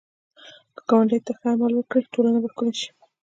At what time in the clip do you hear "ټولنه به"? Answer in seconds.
2.13-2.47